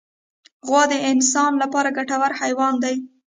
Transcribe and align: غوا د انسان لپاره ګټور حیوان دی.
غوا 0.67 0.83
د 0.91 0.93
انسان 1.11 1.51
لپاره 1.63 1.95
ګټور 1.97 2.31
حیوان 2.41 2.73
دی. 2.83 2.95